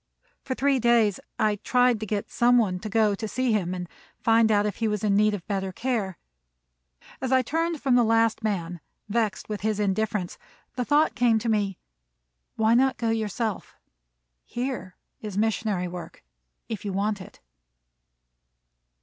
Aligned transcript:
For 0.41 0.55
three 0.55 0.79
days 0.79 1.19
I 1.37 1.57
tried 1.57 1.99
to 1.99 2.07
get 2.07 2.31
some 2.31 2.57
one 2.57 2.79
to 2.79 2.89
go 2.89 3.13
to 3.13 3.27
see 3.27 3.51
him 3.51 3.75
and 3.75 3.87
find 4.19 4.51
out 4.51 4.65
if 4.65 4.77
he 4.77 4.87
was 4.87 5.03
in 5.03 5.15
need 5.15 5.35
of 5.35 5.45
better 5.45 5.71
care. 5.71 6.17
As 7.21 7.31
I 7.31 7.43
turned 7.43 7.79
from 7.79 7.93
the 7.93 8.03
last 8.03 8.41
man, 8.43 8.79
vexed 9.09 9.47
with 9.47 9.61
his 9.61 9.79
indifference, 9.79 10.39
the 10.75 10.83
thought 10.85 11.13
came 11.13 11.37
to 11.37 11.49
me: 11.49 11.77
"Why 12.55 12.73
not 12.73 12.97
go 12.97 13.11
yourself? 13.11 13.75
Here 14.43 14.95
is 15.21 15.37
missionary 15.37 15.87
work, 15.87 16.23
if 16.67 16.83
you 16.83 16.91
want 16.91 17.21
it." 17.21 17.39